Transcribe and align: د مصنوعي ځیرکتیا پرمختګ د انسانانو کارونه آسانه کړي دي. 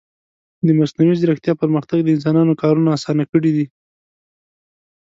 د 0.65 0.67
مصنوعي 0.79 1.15
ځیرکتیا 1.21 1.53
پرمختګ 1.61 1.99
د 2.03 2.07
انسانانو 2.15 2.59
کارونه 2.61 2.89
آسانه 2.97 3.23
کړي 3.31 3.51
دي. 3.57 3.65